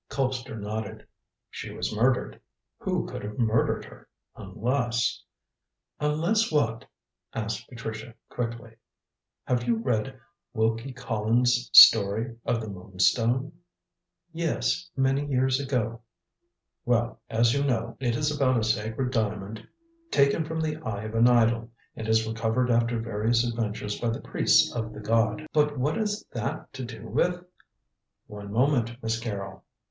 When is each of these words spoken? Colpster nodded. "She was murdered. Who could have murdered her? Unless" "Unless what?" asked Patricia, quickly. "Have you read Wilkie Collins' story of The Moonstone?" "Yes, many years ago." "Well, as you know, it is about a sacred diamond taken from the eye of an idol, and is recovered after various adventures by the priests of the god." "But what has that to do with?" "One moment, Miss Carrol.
Colpster 0.09 0.59
nodded. 0.59 1.05
"She 1.51 1.71
was 1.71 1.95
murdered. 1.95 2.41
Who 2.79 3.05
could 3.07 3.23
have 3.23 3.37
murdered 3.37 3.85
her? 3.85 4.09
Unless" 4.35 5.21
"Unless 5.99 6.51
what?" 6.51 6.85
asked 7.35 7.69
Patricia, 7.69 8.15
quickly. 8.27 8.77
"Have 9.43 9.65
you 9.67 9.75
read 9.75 10.19
Wilkie 10.55 10.91
Collins' 10.93 11.69
story 11.71 12.35
of 12.45 12.61
The 12.61 12.67
Moonstone?" 12.67 13.51
"Yes, 14.33 14.89
many 14.97 15.23
years 15.27 15.59
ago." 15.59 16.01
"Well, 16.83 17.21
as 17.29 17.53
you 17.53 17.63
know, 17.63 17.95
it 17.99 18.15
is 18.15 18.35
about 18.35 18.57
a 18.57 18.63
sacred 18.63 19.13
diamond 19.13 19.67
taken 20.09 20.43
from 20.45 20.59
the 20.61 20.77
eye 20.77 21.03
of 21.03 21.13
an 21.13 21.27
idol, 21.29 21.69
and 21.95 22.07
is 22.07 22.25
recovered 22.27 22.71
after 22.71 22.99
various 22.99 23.43
adventures 23.47 24.01
by 24.01 24.09
the 24.09 24.21
priests 24.21 24.73
of 24.75 24.93
the 24.93 24.99
god." 24.99 25.45
"But 25.53 25.77
what 25.77 25.95
has 25.97 26.25
that 26.31 26.73
to 26.73 26.85
do 26.85 27.05
with?" 27.07 27.45
"One 28.25 28.51
moment, 28.51 28.97
Miss 29.03 29.19
Carrol. 29.19 29.63